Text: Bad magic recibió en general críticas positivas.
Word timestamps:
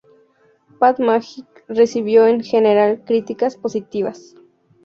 Bad 0.79 0.97
magic 0.97 1.45
recibió 1.67 2.25
en 2.25 2.41
general 2.41 3.03
críticas 3.05 3.55
positivas. 3.55 4.33